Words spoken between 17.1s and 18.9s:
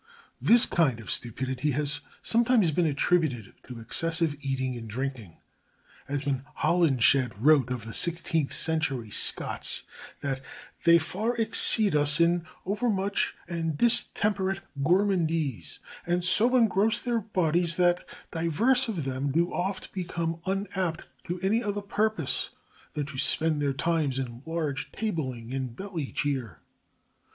bodies that diverse